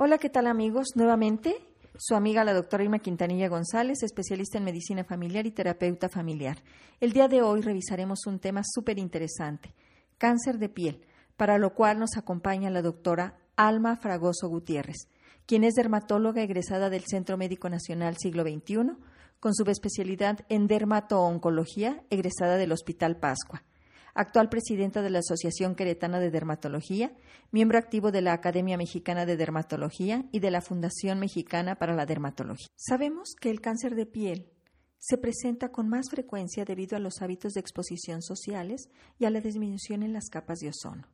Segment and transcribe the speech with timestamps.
[0.00, 0.90] Hola, ¿qué tal amigos?
[0.94, 1.56] Nuevamente,
[1.96, 6.62] su amiga la doctora Irma Quintanilla González, especialista en medicina familiar y terapeuta familiar.
[7.00, 9.74] El día de hoy revisaremos un tema súper interesante,
[10.16, 11.04] cáncer de piel,
[11.36, 15.08] para lo cual nos acompaña la doctora Alma Fragoso Gutiérrez,
[15.46, 18.92] quien es dermatóloga egresada del Centro Médico Nacional Siglo XXI,
[19.40, 23.64] con subespecialidad en dermato-oncología, egresada del Hospital Pascua
[24.18, 27.16] actual presidenta de la Asociación Queretana de Dermatología,
[27.52, 32.04] miembro activo de la Academia Mexicana de Dermatología y de la Fundación Mexicana para la
[32.04, 32.66] Dermatología.
[32.74, 34.50] Sabemos que el cáncer de piel
[34.98, 38.88] se presenta con más frecuencia debido a los hábitos de exposición sociales
[39.20, 41.06] y a la disminución en las capas de ozono.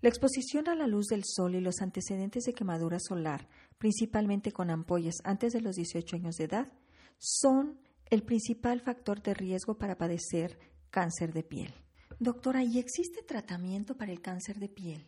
[0.00, 4.70] La exposición a la luz del sol y los antecedentes de quemadura solar, principalmente con
[4.70, 6.72] ampollas antes de los 18 años de edad,
[7.18, 7.78] son
[8.10, 10.58] el principal factor de riesgo para padecer
[10.96, 11.74] cáncer de piel.
[12.18, 15.04] Doctora, ¿y existe tratamiento para el cáncer de piel?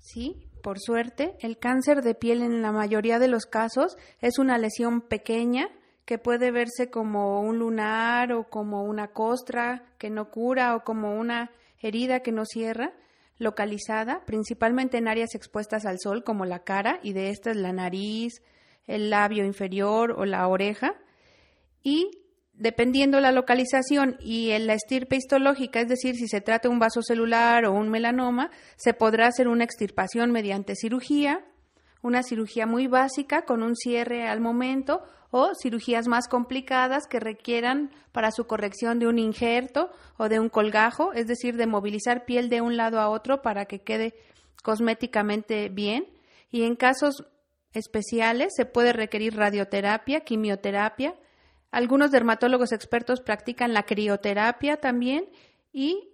[0.00, 4.58] Sí, por suerte, el cáncer de piel en la mayoría de los casos es una
[4.58, 5.70] lesión pequeña
[6.04, 11.14] que puede verse como un lunar o como una costra que no cura o como
[11.14, 12.92] una herida que no cierra,
[13.38, 18.42] localizada principalmente en áreas expuestas al sol como la cara y de estas la nariz,
[18.86, 21.00] el labio inferior o la oreja
[21.82, 22.19] y
[22.60, 27.00] dependiendo la localización y la estirpe histológica, es decir, si se trata de un vaso
[27.02, 31.42] celular o un melanoma, se podrá hacer una extirpación mediante cirugía,
[32.02, 37.90] una cirugía muy básica con un cierre al momento o cirugías más complicadas que requieran
[38.12, 42.50] para su corrección de un injerto o de un colgajo, es decir, de movilizar piel
[42.50, 44.14] de un lado a otro para que quede
[44.62, 46.06] cosméticamente bien.
[46.50, 47.24] Y en casos
[47.72, 51.14] especiales se puede requerir radioterapia, quimioterapia,
[51.70, 55.28] algunos dermatólogos expertos practican la crioterapia también
[55.72, 56.08] y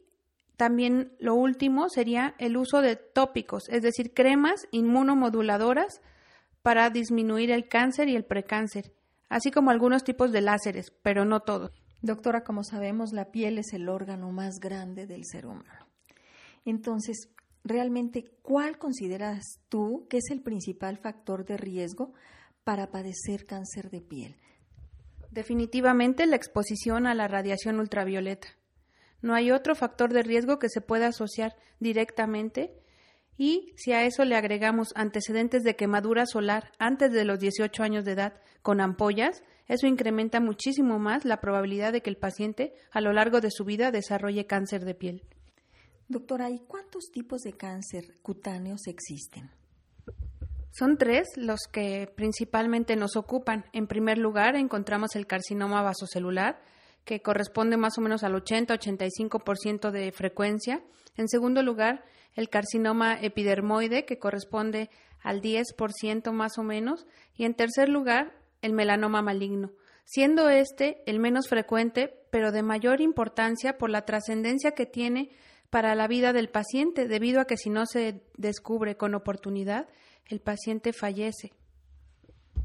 [0.57, 6.01] también lo último sería el uso de tópicos, es decir, cremas inmunomoduladoras
[6.63, 8.93] para disminuir el cáncer y el precáncer,
[9.29, 11.71] así como algunos tipos de láseres, pero no todos.
[12.03, 15.87] Doctora, como sabemos, la piel es el órgano más grande del ser humano.
[16.65, 17.31] Entonces,
[17.65, 22.13] realmente, ¿cuál consideras tú que es el principal factor de riesgo
[22.65, 24.37] para padecer cáncer de piel?
[25.31, 28.49] Definitivamente la exposición a la radiación ultravioleta.
[29.23, 32.75] No hay otro factor de riesgo que se pueda asociar directamente
[33.39, 38.05] y si a eso le agregamos antecedentes de quemadura solar antes de los 18 años
[38.05, 43.01] de edad con ampollas, eso incrementa muchísimo más la probabilidad de que el paciente a
[43.01, 45.23] lo largo de su vida desarrolle cáncer de piel.
[46.09, 49.51] Doctora, ¿y cuántos tipos de cáncer cutáneos existen?
[50.79, 53.65] Son tres los que principalmente nos ocupan.
[53.73, 56.61] En primer lugar, encontramos el carcinoma vasocelular,
[57.07, 60.83] que corresponde más o menos al 80-85% de frecuencia.
[61.17, 62.05] En segundo lugar,
[62.35, 64.91] el carcinoma epidermoide, que corresponde
[65.23, 67.07] al 10% más o menos.
[67.35, 69.73] Y en tercer lugar, el melanoma maligno,
[70.05, 75.31] siendo este el menos frecuente, pero de mayor importancia por la trascendencia que tiene
[75.71, 79.89] para la vida del paciente, debido a que si no se descubre con oportunidad,
[80.29, 81.53] el paciente fallece.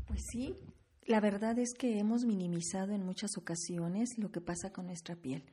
[0.08, 0.56] Pues sí,
[1.06, 5.44] la verdad es que hemos minimizado en muchas ocasiones lo que pasa con nuestra piel,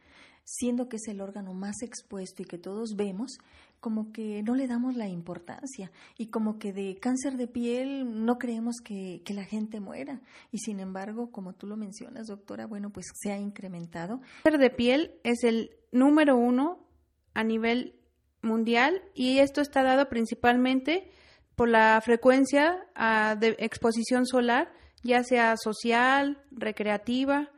[0.44, 3.38] siendo que es el órgano más expuesto y que todos vemos,
[3.80, 8.38] como que no le damos la importancia y como que de cáncer de piel no
[8.38, 10.20] creemos que, que la gente muera.
[10.50, 14.20] Y sin embargo, como tú lo mencionas, doctora, bueno, pues se ha incrementado.
[14.44, 16.86] El cáncer de piel es el número uno
[17.34, 17.94] a nivel
[18.42, 21.10] mundial y esto está dado principalmente
[21.58, 27.50] por la frecuencia ah, de exposición solar, ya sea social, recreativa,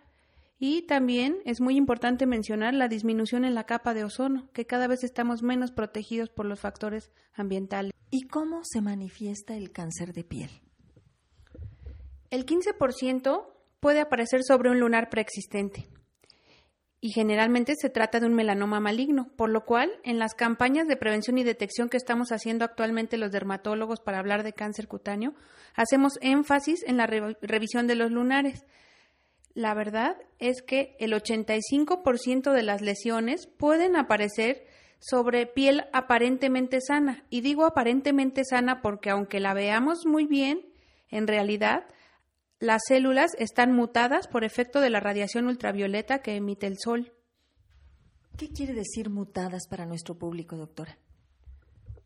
[0.58, 4.86] y también es muy importante mencionar la disminución en la capa de ozono, que cada
[4.86, 7.92] vez estamos menos protegidos por los factores ambientales.
[8.10, 10.50] ¿Y cómo se manifiesta el cáncer de piel?
[12.30, 13.48] El 15%
[13.80, 15.88] puede aparecer sobre un lunar preexistente
[17.00, 20.96] y generalmente se trata de un melanoma maligno, por lo cual en las campañas de
[20.96, 25.34] prevención y detección que estamos haciendo actualmente los dermatólogos para hablar de cáncer cutáneo,
[25.74, 28.66] hacemos énfasis en la revisión de los lunares.
[29.54, 34.66] La verdad es que el 85% de las lesiones pueden aparecer
[34.98, 40.66] sobre piel aparentemente sana, y digo aparentemente sana porque aunque la veamos muy bien,
[41.08, 41.86] en realidad
[42.60, 47.15] las células están mutadas por efecto de la radiación ultravioleta que emite el sol.
[48.36, 50.98] ¿Qué quiere decir mutadas para nuestro público, doctora?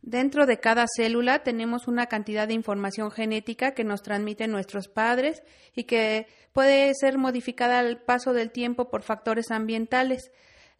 [0.00, 5.42] Dentro de cada célula tenemos una cantidad de información genética que nos transmiten nuestros padres
[5.74, 10.30] y que puede ser modificada al paso del tiempo por factores ambientales.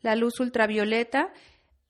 [0.03, 1.33] La luz ultravioleta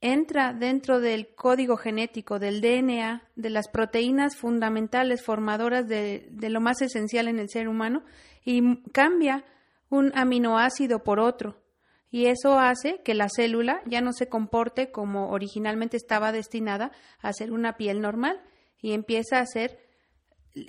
[0.00, 6.60] entra dentro del código genético del DNA, de las proteínas fundamentales formadoras de, de, lo
[6.60, 8.04] más esencial en el ser humano,
[8.44, 9.44] y cambia
[9.88, 11.62] un aminoácido por otro.
[12.10, 17.32] Y eso hace que la célula ya no se comporte como originalmente estaba destinada a
[17.32, 18.40] ser una piel normal
[18.80, 19.80] y empieza a hacer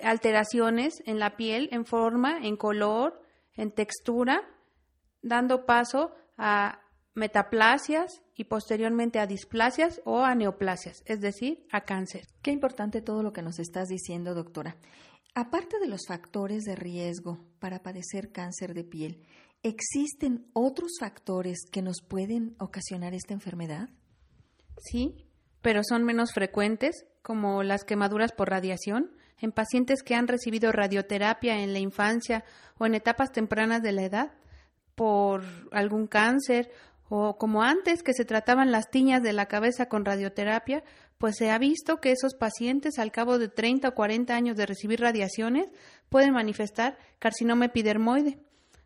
[0.02, 3.22] alteraciones en la piel, en forma, en color,
[3.54, 4.42] en textura,
[5.22, 6.80] dando paso a
[7.14, 12.26] metaplasias y posteriormente a displasias o a neoplasias, es decir, a cáncer.
[12.42, 14.76] Qué importante todo lo que nos estás diciendo, doctora.
[15.34, 19.22] Aparte de los factores de riesgo para padecer cáncer de piel,
[19.62, 23.88] ¿existen otros factores que nos pueden ocasionar esta enfermedad?
[24.78, 25.26] Sí,
[25.62, 31.58] pero son menos frecuentes, como las quemaduras por radiación, en pacientes que han recibido radioterapia
[31.60, 32.44] en la infancia
[32.78, 34.32] o en etapas tempranas de la edad
[34.94, 35.42] por
[35.72, 36.70] algún cáncer
[37.08, 40.82] o como antes que se trataban las tiñas de la cabeza con radioterapia,
[41.18, 44.66] pues se ha visto que esos pacientes al cabo de 30 o 40 años de
[44.66, 45.68] recibir radiaciones
[46.08, 48.38] pueden manifestar carcinoma epidermoide.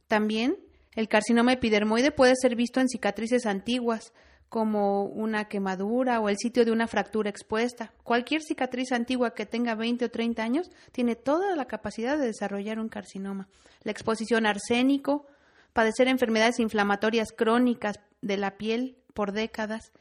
[0.07, 0.57] También
[0.95, 4.13] el carcinoma epidermoide puede ser visto en cicatrices antiguas,
[4.51, 7.93] como una quemadura o el sitio de una fractura expuesta.
[8.03, 12.81] Cualquier cicatriz antigua que tenga 20 o 30 años tiene toda la capacidad de desarrollar
[12.81, 13.49] un carcinoma.
[13.85, 15.29] La exposición a arsénico,
[15.73, 19.93] padecer enfermedades inflamatorias crónicas de la piel por décadas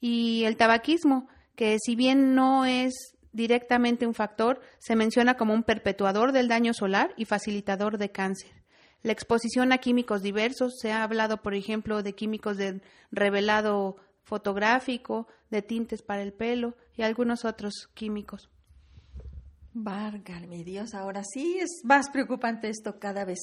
[0.00, 5.62] y el tabaquismo, que si bien no es directamente un factor, se menciona como un
[5.62, 8.50] perpetuador del daño solar y facilitador de cáncer.
[9.02, 12.80] La exposición a químicos diversos, se ha hablado, por ejemplo, de químicos de
[13.10, 18.50] revelado fotográfico, de tintes para el pelo y algunos otros químicos.
[19.72, 23.38] Válgame Dios, ahora sí es más preocupante esto cada vez.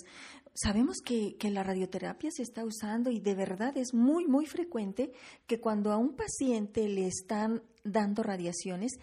[0.60, 5.12] Sabemos que, la radioterapia se está usando y de verdad es muy, muy frecuente
[5.46, 8.94] que cuando a un paciente le están dando radiaciones,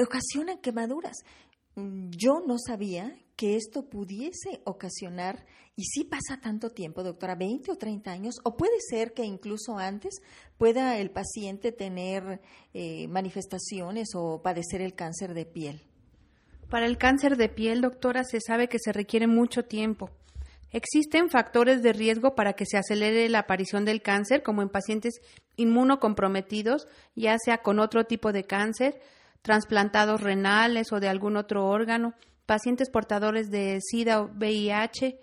[0.00, 1.16] ocasionan quemaduras.
[1.74, 5.44] Yo no sabía que esto pudiese ocasionar,
[5.74, 9.78] y si pasa tanto tiempo, doctora, 20 o 30 años, o puede ser que incluso
[9.78, 10.20] antes
[10.56, 12.40] pueda el paciente tener
[12.74, 15.82] eh, manifestaciones o padecer el cáncer de piel.
[16.70, 20.08] Para el cáncer de piel, doctora, se sabe que se requiere mucho tiempo.
[20.72, 25.20] Existen factores de riesgo para que se acelere la aparición del cáncer, como en pacientes
[25.56, 28.98] inmunocomprometidos, ya sea con otro tipo de cáncer,
[29.42, 32.14] trasplantados renales o de algún otro órgano,
[32.46, 35.18] pacientes portadores de SIDA o VIH,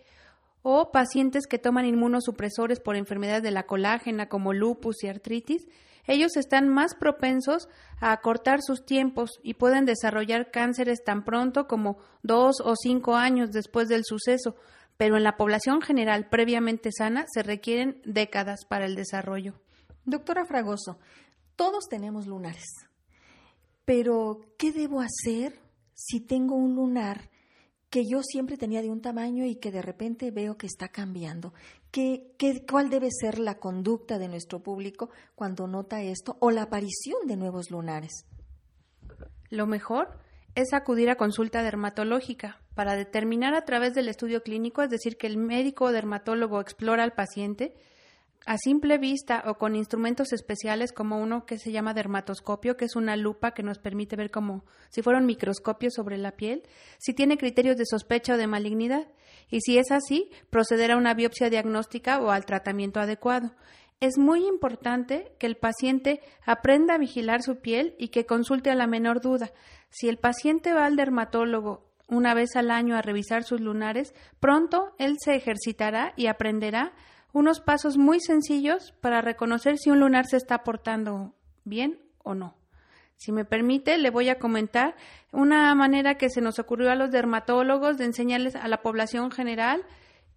[0.61, 5.65] o pacientes que toman inmunosupresores por enfermedades de la colágena como lupus y artritis,
[6.05, 7.69] ellos están más propensos
[7.99, 13.51] a acortar sus tiempos y pueden desarrollar cánceres tan pronto como dos o cinco años
[13.51, 14.55] después del suceso,
[14.99, 19.53] pero en la población general previamente sana se requieren décadas para el desarrollo.
[20.03, 20.99] Doctora Fragoso,
[21.55, 22.65] todos tenemos lunares.
[23.85, 25.57] Pero, ¿qué debo hacer
[25.93, 27.29] si tengo un lunar
[27.89, 31.53] que yo siempre tenía de un tamaño y que de repente veo que está cambiando?
[31.91, 36.63] ¿Qué, qué, cuál debe ser la conducta de nuestro público cuando nota esto o la
[36.63, 38.25] aparición de nuevos lunares?
[39.49, 40.19] Lo mejor
[40.55, 45.27] es acudir a consulta dermatológica para determinar a través del estudio clínico, es decir, que
[45.27, 47.73] el médico o dermatólogo explora al paciente,
[48.45, 52.95] a simple vista o con instrumentos especiales como uno que se llama dermatoscopio, que es
[52.95, 56.63] una lupa que nos permite ver como si fuera un microscopio sobre la piel,
[56.99, 59.09] si tiene criterios de sospecha o de malignidad,
[59.49, 63.51] y si es así, proceder a una biopsia diagnóstica o al tratamiento adecuado.
[63.99, 68.75] Es muy importante que el paciente aprenda a vigilar su piel y que consulte a
[68.75, 69.51] la menor duda.
[69.89, 74.93] Si el paciente va al dermatólogo una vez al año a revisar sus lunares, pronto
[74.97, 76.93] él se ejercitará y aprenderá
[77.31, 82.55] unos pasos muy sencillos para reconocer si un lunar se está portando bien o no.
[83.15, 84.95] Si me permite, le voy a comentar
[85.31, 89.83] una manera que se nos ocurrió a los dermatólogos de enseñarles a la población general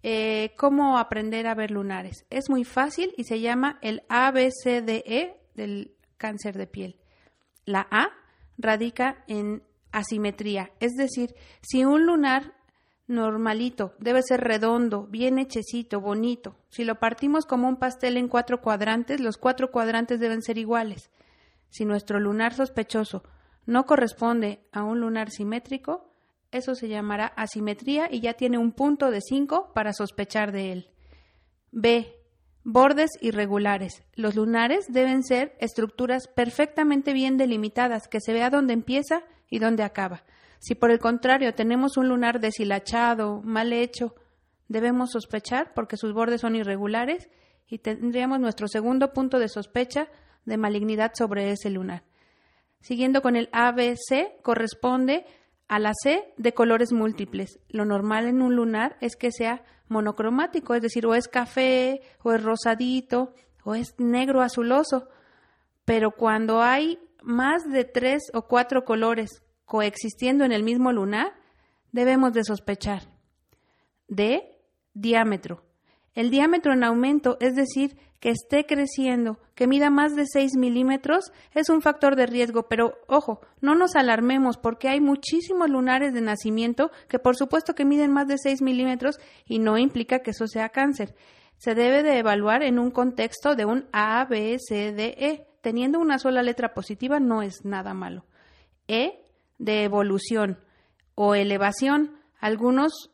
[0.03, 2.25] eh, cómo aprender a ver lunares.
[2.29, 6.97] Es muy fácil y se llama el ABCDE del cáncer de piel.
[7.63, 8.09] La A
[8.57, 9.63] radica en
[9.93, 12.53] asimetría, es decir, si un lunar
[13.07, 16.55] normalito, debe ser redondo, bien hechecito, bonito.
[16.69, 21.09] Si lo partimos como un pastel en cuatro cuadrantes, los cuatro cuadrantes deben ser iguales.
[21.69, 23.23] Si nuestro lunar sospechoso
[23.65, 26.13] no corresponde a un lunar simétrico,
[26.51, 30.89] eso se llamará asimetría y ya tiene un punto de 5 para sospechar de él.
[31.71, 32.22] B.
[32.65, 34.03] Bordes irregulares.
[34.15, 39.83] Los lunares deben ser estructuras perfectamente bien delimitadas, que se vea dónde empieza y dónde
[39.83, 40.23] acaba.
[40.59, 44.15] Si por el contrario tenemos un lunar deshilachado, mal hecho,
[44.69, 47.29] debemos sospechar porque sus bordes son irregulares
[47.67, 50.07] y tendríamos nuestro segundo punto de sospecha
[50.45, 52.03] de malignidad sobre ese lunar.
[52.79, 55.25] Siguiendo con el ABC, corresponde
[55.67, 57.59] a la C de colores múltiples.
[57.67, 59.63] Lo normal en un lunar es que sea
[59.93, 63.33] monocromático, es decir, o es café, o es rosadito,
[63.63, 65.07] o es negro azuloso.
[65.85, 71.33] Pero cuando hay más de tres o cuatro colores coexistiendo en el mismo lunar,
[71.91, 73.03] debemos de sospechar.
[74.07, 74.59] D.
[74.93, 75.63] Diámetro.
[76.13, 81.33] El diámetro en aumento, es decir, que esté creciendo, que mida más de 6 milímetros,
[81.53, 86.21] es un factor de riesgo, pero ojo, no nos alarmemos porque hay muchísimos lunares de
[86.21, 90.47] nacimiento que por supuesto que miden más de 6 milímetros y no implica que eso
[90.47, 91.15] sea cáncer.
[91.57, 95.47] Se debe de evaluar en un contexto de un A, B, C, D, E.
[95.61, 98.25] Teniendo una sola letra positiva no es nada malo.
[98.87, 99.25] E
[99.59, 100.59] de evolución
[101.15, 102.17] o elevación.
[102.39, 103.11] Algunos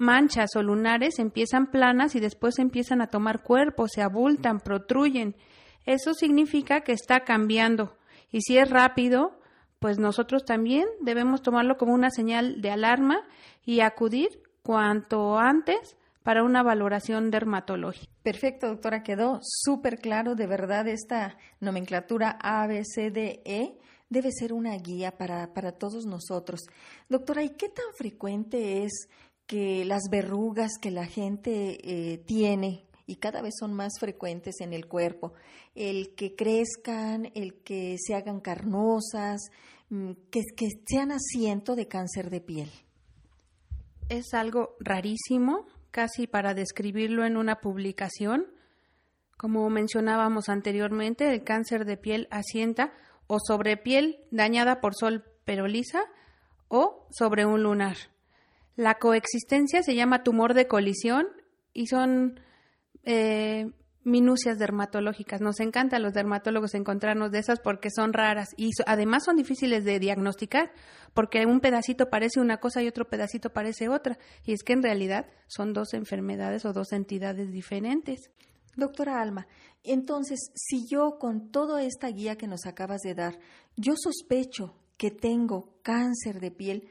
[0.00, 5.36] manchas o lunares empiezan planas y después empiezan a tomar cuerpo, se abultan, protruyen.
[5.86, 7.96] Eso significa que está cambiando.
[8.32, 9.38] Y si es rápido,
[9.78, 13.22] pues nosotros también debemos tomarlo como una señal de alarma
[13.64, 18.12] y acudir cuanto antes para una valoración dermatológica.
[18.22, 20.34] Perfecto, doctora, quedó súper claro.
[20.34, 23.78] De verdad, esta nomenclatura A, B, C, D, E
[24.10, 26.60] debe ser una guía para, para todos nosotros.
[27.08, 29.08] Doctora, ¿y qué tan frecuente es
[29.50, 34.72] que las verrugas que la gente eh, tiene y cada vez son más frecuentes en
[34.72, 35.32] el cuerpo,
[35.74, 39.40] el que crezcan, el que se hagan carnosas,
[39.88, 42.70] mm, que, que sean asiento de cáncer de piel?
[44.08, 48.46] Es algo rarísimo, casi para describirlo en una publicación.
[49.36, 52.92] Como mencionábamos anteriormente, el cáncer de piel asienta
[53.26, 56.04] o sobre piel dañada por sol pero lisa
[56.68, 57.96] o sobre un lunar.
[58.76, 61.26] La coexistencia se llama tumor de colisión
[61.72, 62.40] y son
[63.04, 63.70] eh,
[64.04, 65.40] minucias dermatológicas.
[65.40, 69.84] Nos encanta a los dermatólogos encontrarnos de esas porque son raras y además son difíciles
[69.84, 70.72] de diagnosticar
[71.12, 74.18] porque un pedacito parece una cosa y otro pedacito parece otra.
[74.44, 78.30] Y es que en realidad son dos enfermedades o dos entidades diferentes.
[78.76, 79.46] Doctora Alma,
[79.82, 83.38] entonces, si yo con toda esta guía que nos acabas de dar,
[83.76, 86.88] yo sospecho que tengo cáncer de piel,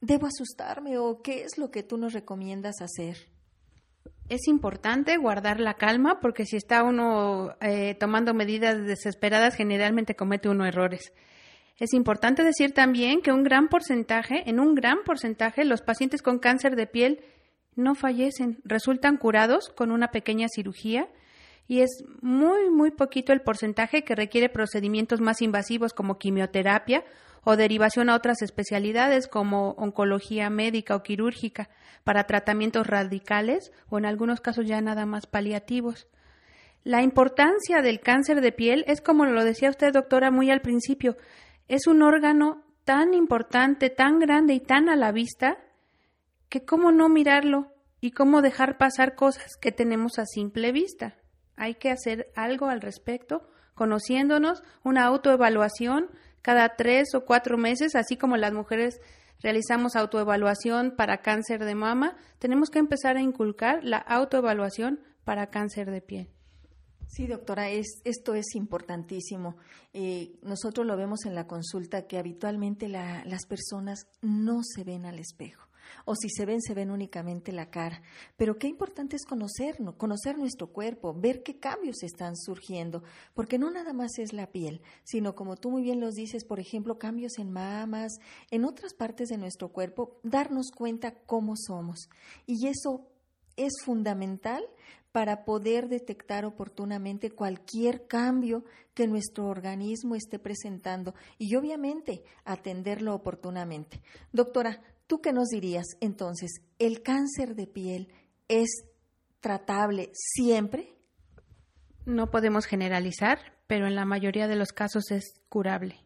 [0.00, 3.28] ¿debo asustarme o qué es lo que tú nos recomiendas hacer?
[4.28, 10.48] Es importante guardar la calma porque si está uno eh, tomando medidas desesperadas, generalmente comete
[10.48, 11.12] uno errores.
[11.78, 16.38] Es importante decir también que un gran porcentaje, en un gran porcentaje, los pacientes con
[16.38, 17.20] cáncer de piel
[17.76, 21.08] no fallecen, resultan curados con una pequeña cirugía
[21.68, 27.04] y es muy, muy poquito el porcentaje que requiere procedimientos más invasivos como quimioterapia
[27.44, 31.68] o derivación a otras especialidades como oncología médica o quirúrgica
[32.04, 36.08] para tratamientos radicales o en algunos casos ya nada más paliativos.
[36.84, 41.16] La importancia del cáncer de piel es como lo decía usted, doctora, muy al principio,
[41.68, 45.58] es un órgano tan importante, tan grande y tan a la vista
[46.48, 51.16] que cómo no mirarlo y cómo dejar pasar cosas que tenemos a simple vista.
[51.56, 56.08] Hay que hacer algo al respecto, conociéndonos, una autoevaluación
[56.42, 59.00] cada tres o cuatro meses, así como las mujeres
[59.40, 65.90] realizamos autoevaluación para cáncer de mama, tenemos que empezar a inculcar la autoevaluación para cáncer
[65.90, 66.30] de piel.
[67.06, 69.56] Sí, doctora, es, esto es importantísimo.
[69.94, 75.18] Eh, nosotros lo vemos en la consulta que habitualmente las personas no se ven al
[75.18, 75.67] espejo
[76.04, 78.02] o si se ven, se ven únicamente la cara.
[78.36, 83.02] Pero qué importante es conocernos, conocer nuestro cuerpo, ver qué cambios están surgiendo,
[83.34, 86.60] porque no nada más es la piel, sino como tú muy bien los dices, por
[86.60, 88.18] ejemplo, cambios en mamas,
[88.50, 92.08] en otras partes de nuestro cuerpo, darnos cuenta cómo somos.
[92.46, 93.06] Y eso
[93.56, 94.64] es fundamental
[95.12, 98.64] para poder detectar oportunamente cualquier cambio
[98.94, 104.02] que nuestro organismo esté presentando y obviamente atenderlo oportunamente.
[104.32, 106.60] Doctora, ¿Tú qué nos dirías entonces?
[106.78, 108.12] ¿El cáncer de piel
[108.46, 108.84] es
[109.40, 110.94] tratable siempre?
[112.04, 116.04] No podemos generalizar, pero en la mayoría de los casos es curable.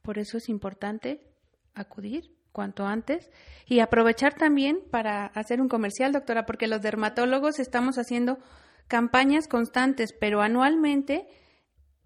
[0.00, 1.34] Por eso es importante
[1.74, 3.30] acudir cuanto antes
[3.66, 8.38] y aprovechar también para hacer un comercial, doctora, porque los dermatólogos estamos haciendo
[8.86, 11.28] campañas constantes, pero anualmente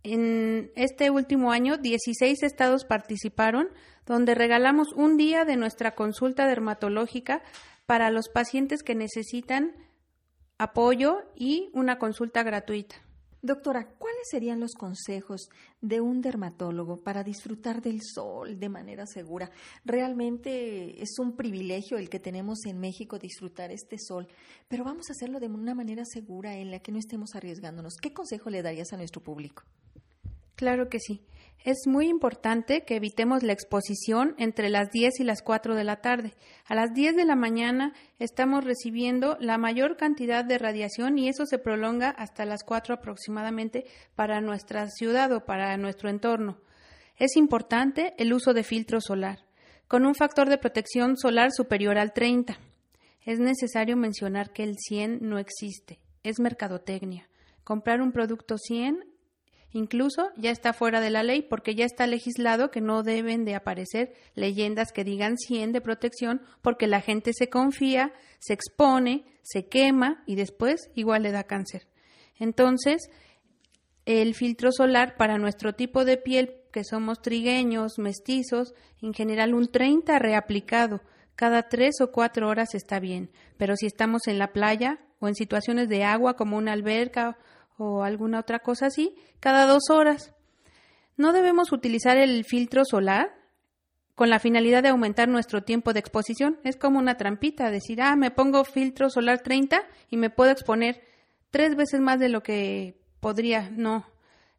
[0.04, 3.68] en este último año 16 estados participaron
[4.06, 7.42] donde regalamos un día de nuestra consulta dermatológica
[7.86, 9.72] para los pacientes que necesitan
[10.58, 12.96] apoyo y una consulta gratuita.
[13.44, 15.48] Doctora, ¿cuáles serían los consejos
[15.80, 19.50] de un dermatólogo para disfrutar del sol de manera segura?
[19.84, 24.28] Realmente es un privilegio el que tenemos en México disfrutar este sol,
[24.68, 27.96] pero vamos a hacerlo de una manera segura en la que no estemos arriesgándonos.
[28.00, 29.64] ¿Qué consejo le darías a nuestro público?
[30.62, 31.20] Claro que sí.
[31.64, 35.96] Es muy importante que evitemos la exposición entre las 10 y las 4 de la
[35.96, 36.34] tarde.
[36.68, 41.46] A las 10 de la mañana estamos recibiendo la mayor cantidad de radiación y eso
[41.46, 46.60] se prolonga hasta las 4 aproximadamente para nuestra ciudad o para nuestro entorno.
[47.16, 49.40] Es importante el uso de filtro solar,
[49.88, 52.56] con un factor de protección solar superior al 30.
[53.26, 57.28] Es necesario mencionar que el 100 no existe, es mercadotecnia.
[57.64, 59.11] Comprar un producto 100
[59.72, 63.54] Incluso ya está fuera de la ley porque ya está legislado que no deben de
[63.54, 69.66] aparecer leyendas que digan 100 de protección porque la gente se confía, se expone, se
[69.68, 71.88] quema y después igual le da cáncer.
[72.38, 73.08] Entonces,
[74.04, 79.70] el filtro solar para nuestro tipo de piel, que somos trigueños, mestizos, en general un
[79.70, 81.00] 30 reaplicado.
[81.34, 85.34] Cada tres o cuatro horas está bien, pero si estamos en la playa o en
[85.34, 87.38] situaciones de agua como una alberca
[87.82, 90.32] o alguna otra cosa así, cada dos horas.
[91.16, 93.34] No debemos utilizar el filtro solar
[94.14, 96.58] con la finalidad de aumentar nuestro tiempo de exposición.
[96.64, 101.02] Es como una trampita, decir, ah, me pongo filtro solar 30 y me puedo exponer
[101.50, 103.70] tres veces más de lo que podría.
[103.70, 104.06] No.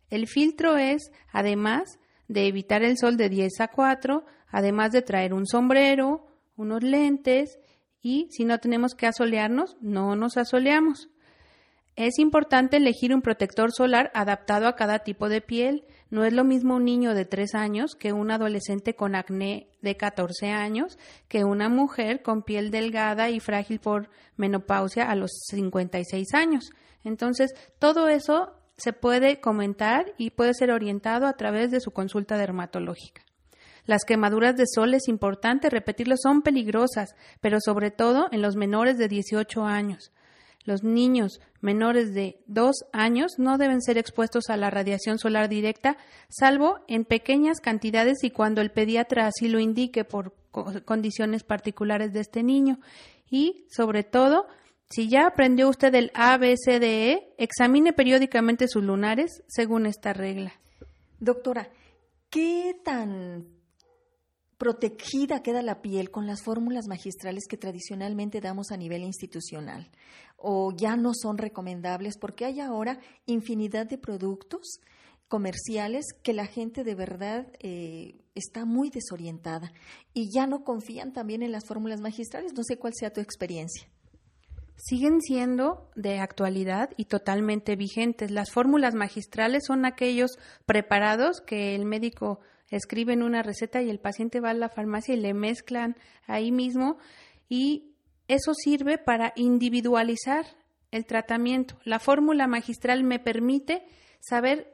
[0.10, 5.34] El filtro es, además de evitar el sol de 10 a 4, además de traer
[5.34, 7.60] un sombrero, unos lentes
[8.01, 11.10] y si no tenemos que asolearnos, no nos asoleamos.
[11.95, 15.85] Es importante elegir un protector solar adaptado a cada tipo de piel.
[16.09, 19.95] No es lo mismo un niño de 3 años que un adolescente con acné de
[19.95, 20.97] 14 años,
[21.27, 26.71] que una mujer con piel delgada y frágil por menopausia a los 56 años.
[27.03, 32.38] Entonces, todo eso se puede comentar y puede ser orientado a través de su consulta
[32.38, 33.21] dermatológica.
[33.85, 38.97] Las quemaduras de sol es importante repetirlo, son peligrosas, pero sobre todo en los menores
[38.97, 40.12] de 18 años.
[40.65, 45.98] Los niños menores de dos años no deben ser expuestos a la radiación solar directa,
[46.29, 50.36] salvo en pequeñas cantidades y cuando el pediatra así lo indique por
[50.86, 52.79] condiciones particulares de este niño.
[53.32, 54.46] Y, sobre todo,
[54.90, 60.53] si ya aprendió usted el ABCDE, examine periódicamente sus lunares según esta regla.
[61.20, 61.70] Doctora,
[62.29, 63.62] ¿qué tan
[64.63, 69.89] protegida queda la piel con las fórmulas magistrales que tradicionalmente damos a nivel institucional
[70.37, 74.79] o ya no son recomendables porque hay ahora infinidad de productos
[75.27, 79.73] comerciales que la gente de verdad eh, está muy desorientada
[80.13, 82.53] y ya no confían también en las fórmulas magistrales.
[82.53, 83.89] No sé cuál sea tu experiencia.
[84.77, 88.31] Siguen siendo de actualidad y totalmente vigentes.
[88.31, 92.39] Las fórmulas magistrales son aquellos preparados que el médico
[92.75, 96.98] escriben una receta y el paciente va a la farmacia y le mezclan ahí mismo
[97.48, 97.96] y
[98.27, 100.46] eso sirve para individualizar
[100.92, 101.77] el tratamiento.
[101.83, 103.83] La fórmula magistral me permite
[104.20, 104.74] saber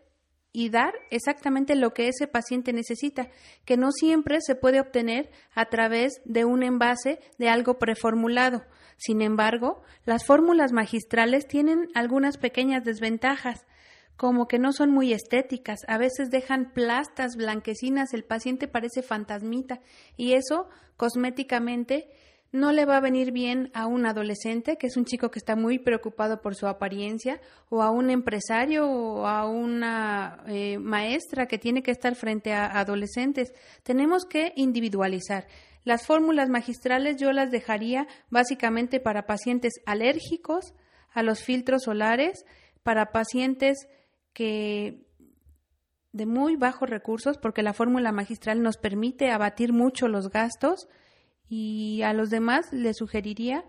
[0.52, 3.30] y dar exactamente lo que ese paciente necesita,
[3.66, 8.64] que no siempre se puede obtener a través de un envase de algo preformulado.
[8.98, 13.66] Sin embargo, las fórmulas magistrales tienen algunas pequeñas desventajas
[14.20, 19.80] como que no son muy estéticas, a veces dejan plastas blanquecinas, el paciente parece fantasmita
[20.18, 22.10] y eso cosméticamente
[22.52, 25.56] no le va a venir bien a un adolescente, que es un chico que está
[25.56, 31.58] muy preocupado por su apariencia, o a un empresario o a una eh, maestra que
[31.58, 33.54] tiene que estar frente a adolescentes.
[33.84, 35.48] Tenemos que individualizar.
[35.86, 40.74] Las fórmulas magistrales yo las dejaría básicamente para pacientes alérgicos
[41.14, 42.44] a los filtros solares,
[42.84, 43.88] para pacientes
[44.34, 45.06] que
[46.12, 50.88] de muy bajos recursos, porque la fórmula magistral nos permite abatir mucho los gastos
[51.48, 53.66] y a los demás les sugeriría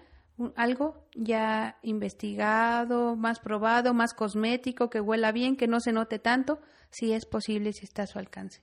[0.56, 6.60] algo ya investigado, más probado, más cosmético, que huela bien, que no se note tanto,
[6.90, 8.62] si es posible, si está a su alcance.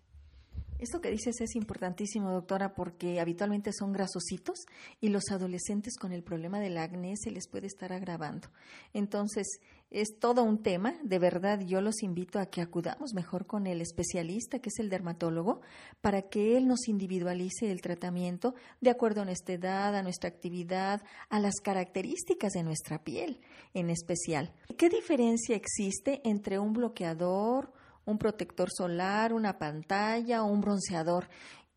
[0.80, 4.66] Esto que dices es importantísimo, doctora, porque habitualmente son grasositos
[5.02, 8.50] y los adolescentes con el problema del acné se les puede estar agravando.
[8.94, 9.60] Entonces,
[9.90, 10.96] es todo un tema.
[11.02, 14.90] De verdad, yo los invito a que acudamos mejor con el especialista, que es el
[14.90, 15.62] dermatólogo,
[16.02, 21.02] para que él nos individualice el tratamiento de acuerdo a nuestra edad, a nuestra actividad,
[21.30, 23.40] a las características de nuestra piel
[23.74, 24.54] en especial.
[24.78, 27.72] ¿Qué diferencia existe entre un bloqueador,
[28.08, 31.28] un protector solar, una pantalla o un bronceador,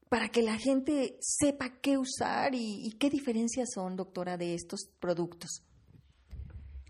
[0.08, 5.62] para que la gente sepa qué usar y, qué diferencias son, doctora, de estos productos.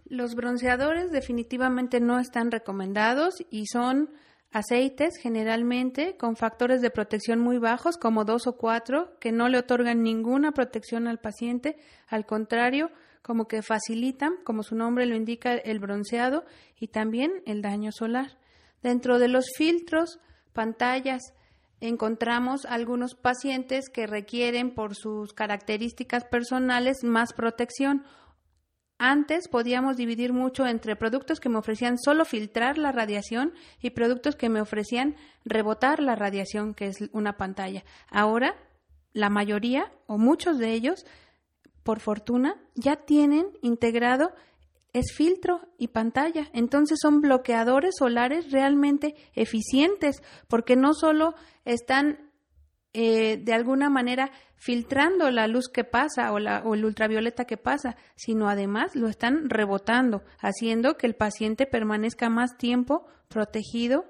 [0.05, 4.11] Los bronceadores definitivamente no están recomendados y son
[4.53, 9.59] aceites generalmente con factores de protección muy bajos, como dos o cuatro, que no le
[9.59, 11.77] otorgan ninguna protección al paciente,
[12.09, 12.91] al contrario,
[13.23, 16.45] como que facilitan, como su nombre lo indica, el bronceado
[16.79, 18.39] y también el daño solar.
[18.83, 20.19] Dentro de los filtros,
[20.53, 21.35] pantallas,
[21.81, 28.05] encontramos algunos pacientes que requieren por sus características personales más protección.
[28.99, 34.37] Antes podíamos dividir mucho entre productos que me ofrecían solo filtrar la radiación y productos
[34.37, 37.83] que me ofrecían rebotar la radiación, que es una pantalla.
[38.11, 38.57] Ahora,
[39.13, 41.07] la mayoría o muchos de ellos,
[41.83, 44.35] por fortuna, ya tienen integrado
[44.93, 46.49] es filtro y pantalla.
[46.53, 52.31] Entonces son bloqueadores solares realmente eficientes porque no solo están
[52.93, 57.57] eh, de alguna manera filtrando la luz que pasa o, la, o el ultravioleta que
[57.57, 64.05] pasa, sino además lo están rebotando, haciendo que el paciente permanezca más tiempo protegido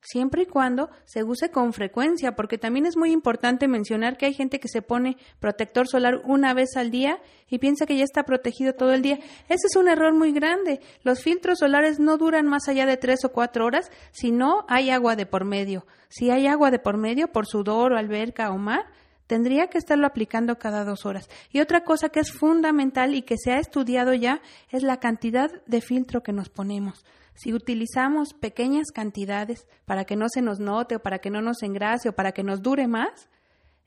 [0.00, 4.34] siempre y cuando se use con frecuencia, porque también es muy importante mencionar que hay
[4.34, 8.24] gente que se pone protector solar una vez al día y piensa que ya está
[8.24, 9.18] protegido todo el día.
[9.48, 10.80] Ese es un error muy grande.
[11.02, 14.90] Los filtros solares no duran más allá de tres o cuatro horas si no hay
[14.90, 15.86] agua de por medio.
[16.08, 18.86] Si hay agua de por medio, por sudor o alberca o mar,
[19.26, 21.28] tendría que estarlo aplicando cada dos horas.
[21.52, 25.50] Y otra cosa que es fundamental y que se ha estudiado ya es la cantidad
[25.66, 27.04] de filtro que nos ponemos.
[27.40, 31.62] Si utilizamos pequeñas cantidades para que no se nos note o para que no nos
[31.62, 33.30] engrase o para que nos dure más,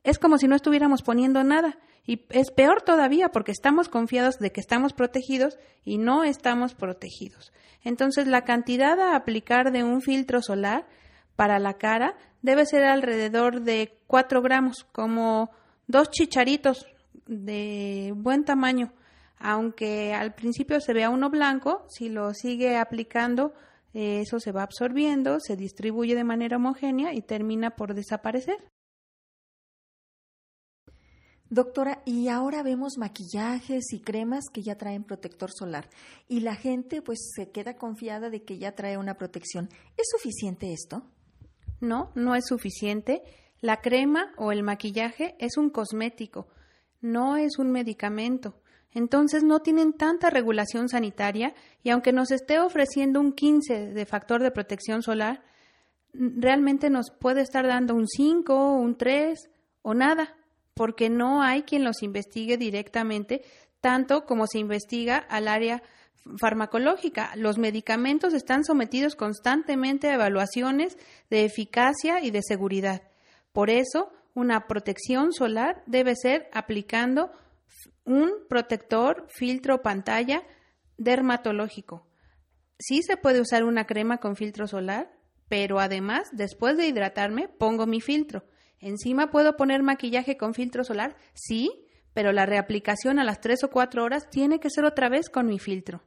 [0.04, 1.78] es como si no estuviéramos poniendo nada.
[2.04, 7.54] Y es peor todavía porque estamos confiados de que estamos protegidos y no estamos protegidos.
[7.84, 10.88] Entonces la cantidad a aplicar de un filtro solar
[11.36, 15.52] para la cara debe ser alrededor de 4 gramos, como
[15.86, 16.88] dos chicharitos
[17.28, 18.94] de buen tamaño
[19.43, 23.53] aunque al principio se vea uno blanco, si lo sigue aplicando,
[23.93, 28.56] eh, eso se va absorbiendo, se distribuye de manera homogénea y termina por desaparecer.
[31.49, 35.89] Doctora, y ahora vemos maquillajes y cremas que ya traen protector solar
[36.29, 39.69] y la gente pues se queda confiada de que ya trae una protección.
[39.97, 41.03] ¿Es suficiente esto?
[41.82, 43.21] No, no es suficiente.
[43.60, 46.47] La crema o el maquillaje es un cosmético,
[47.01, 48.62] no es un medicamento
[48.93, 51.53] entonces no tienen tanta regulación sanitaria
[51.84, 55.43] y aunque nos esté ofreciendo un 15 de factor de protección solar,
[56.13, 59.49] realmente nos puede estar dando un 5, un 3
[59.82, 60.36] o nada,
[60.73, 63.43] porque no hay quien los investigue directamente,
[63.82, 65.84] tanto como se investiga al área
[66.39, 67.32] farmacológica.
[67.36, 70.97] Los medicamentos están sometidos constantemente a evaluaciones
[71.29, 73.01] de eficacia y de seguridad.
[73.51, 77.32] Por eso, una protección solar debe ser aplicando
[78.06, 80.44] un protector filtro pantalla
[80.98, 82.08] dermatológico.
[82.80, 85.12] Sí se puede usar una crema con filtro solar,
[85.48, 88.46] pero además, después de hidratarme, pongo mi filtro.
[88.80, 93.70] Encima puedo poner maquillaje con filtro solar, sí, pero la reaplicación a las 3 o
[93.70, 96.04] 4 horas tiene que ser otra vez con mi filtro.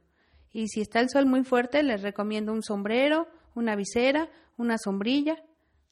[0.51, 5.43] Y si está el sol muy fuerte, les recomiendo un sombrero, una visera, una sombrilla,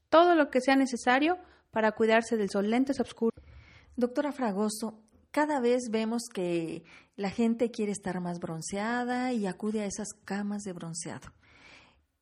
[0.10, 1.38] todo lo que sea necesario
[1.72, 3.44] para cuidarse del sol, lentes oscuros.
[3.96, 5.05] Doctora Fragoso,
[5.36, 6.86] cada vez vemos que
[7.18, 11.28] la gente quiere estar más bronceada y acude a esas camas de bronceado.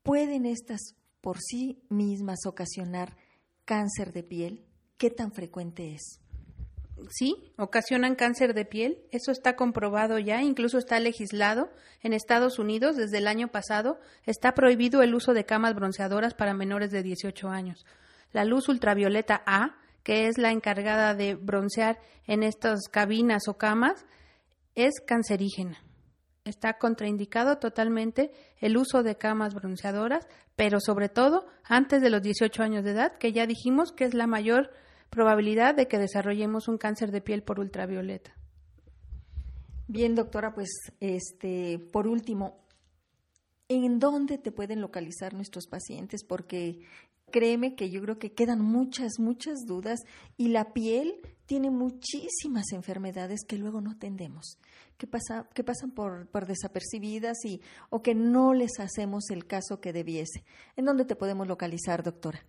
[0.02, 3.16] ¿Pueden estas por sí mismas ocasionar
[3.66, 4.66] cáncer de piel?
[4.98, 6.22] ¿Qué tan frecuente es?
[7.12, 8.98] Sí, ocasionan cáncer de piel.
[9.12, 11.70] Eso está comprobado ya, incluso está legislado.
[12.02, 16.56] En Estados Unidos, desde el año pasado, está prohibido el uso de camas bronceadoras para
[16.56, 17.86] menores de 18 años.
[18.32, 24.06] La luz ultravioleta A que es la encargada de broncear en estas cabinas o camas,
[24.76, 25.84] es cancerígena.
[26.46, 32.62] Está contraindicado totalmente el uso de camas bronceadoras, pero sobre todo antes de los 18
[32.62, 34.72] años de edad, que ya dijimos que es la mayor
[35.10, 38.36] probabilidad de que desarrollemos un cáncer de piel por ultravioleta.
[39.88, 42.66] Bien, doctora, pues este, por último,
[43.70, 46.24] ¿en dónde te pueden localizar nuestros pacientes?
[46.24, 46.82] Porque
[47.34, 50.00] créeme que yo creo que quedan muchas, muchas dudas
[50.38, 51.16] y la piel
[51.48, 54.60] tiene muchísimas enfermedades que luego no atendemos,
[55.00, 59.82] que, pasa, que pasan por, por desapercibidas y, o que no les hacemos el caso
[59.82, 60.44] que debiese.
[60.76, 62.46] ¿En dónde te podemos localizar, doctora?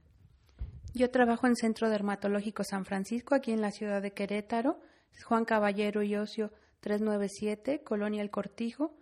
[0.92, 4.82] Yo trabajo en Centro Dermatológico San Francisco, aquí en la ciudad de Querétaro.
[5.24, 8.94] Juan Caballero y Ocio 397, Colonia El Cortijo.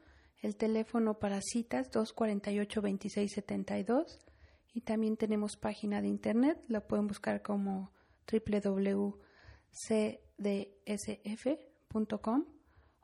[0.43, 4.21] El teléfono para citas 248-2672
[4.73, 7.93] y también tenemos página de internet, la pueden buscar como
[8.31, 9.19] www.cdsf.com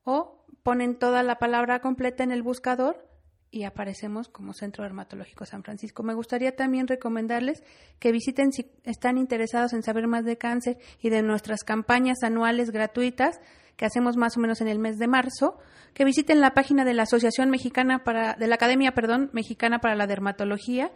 [0.04, 3.08] o ponen toda la palabra completa en el buscador
[3.51, 6.03] y aparecemos como Centro Dermatológico San Francisco.
[6.03, 7.63] Me gustaría también recomendarles
[7.99, 12.71] que visiten si están interesados en saber más de cáncer y de nuestras campañas anuales
[12.71, 13.41] gratuitas
[13.77, 15.57] que hacemos más o menos en el mes de marzo,
[15.95, 19.95] que visiten la página de la Asociación Mexicana para de la Academia, perdón, Mexicana para
[19.95, 20.91] la Dermatología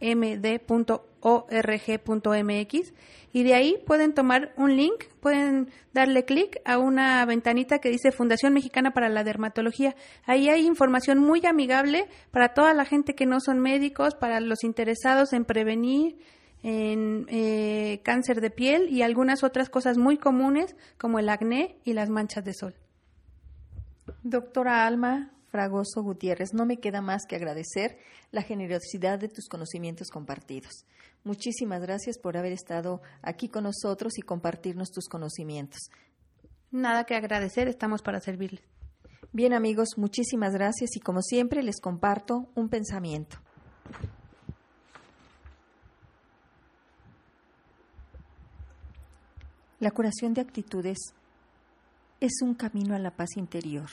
[0.00, 2.92] www.amd.org.mx
[3.32, 8.10] y de ahí pueden tomar un link, pueden darle clic a una ventanita que dice
[8.10, 9.94] Fundación Mexicana para la Dermatología.
[10.24, 14.64] Ahí hay información muy amigable para toda la gente que no son médicos, para los
[14.64, 16.16] interesados en prevenir
[16.62, 21.94] en eh, cáncer de piel y algunas otras cosas muy comunes como el acné y
[21.94, 22.74] las manchas de sol.
[24.22, 27.98] Doctora Alma Fragoso Gutiérrez, no me queda más que agradecer
[28.30, 30.84] la generosidad de tus conocimientos compartidos.
[31.24, 35.90] Muchísimas gracias por haber estado aquí con nosotros y compartirnos tus conocimientos.
[36.70, 38.62] Nada que agradecer, estamos para servirles.
[39.32, 43.38] Bien amigos, muchísimas gracias y como siempre les comparto un pensamiento.
[49.80, 50.98] La curación de actitudes
[52.20, 53.88] es un camino a la paz interior,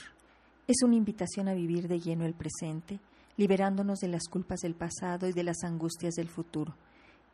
[0.68, 3.00] es una invitación a vivir de lleno el presente,
[3.38, 6.76] liberándonos de las culpas del pasado y de las angustias del futuro.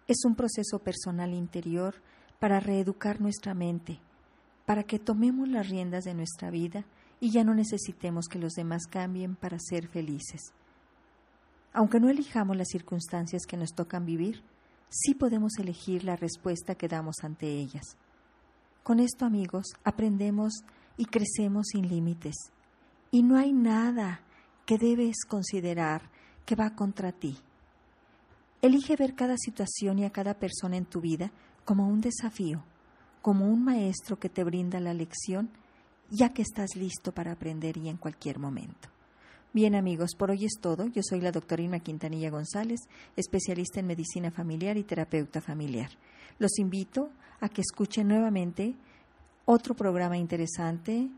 [0.06, 1.96] Es un proceso personal interior
[2.38, 3.98] para reeducar nuestra mente,
[4.66, 6.84] para que tomemos las riendas de nuestra vida
[7.18, 10.52] y ya no necesitemos que los demás cambien para ser felices.
[11.72, 14.44] Aunque no elijamos las circunstancias que nos tocan vivir,
[14.88, 17.96] sí podemos elegir la respuesta que damos ante ellas.
[18.84, 20.52] Con esto, amigos, aprendemos
[20.96, 22.53] y crecemos sin límites.
[23.14, 24.22] Y no hay nada
[24.66, 26.10] que debes considerar
[26.44, 27.38] que va contra ti.
[28.60, 31.30] Elige ver cada situación y a cada persona en tu vida
[31.64, 32.64] como un desafío,
[33.22, 35.48] como un maestro que te brinda la lección,
[36.10, 38.88] ya que estás listo para aprender y en cualquier momento.
[39.52, 40.88] Bien amigos, por hoy es todo.
[40.88, 42.80] Yo soy la doctora Irma Quintanilla González,
[43.14, 45.90] especialista en medicina familiar y terapeuta familiar.
[46.40, 48.74] Los invito a que escuchen nuevamente
[49.44, 51.10] otro programa interesante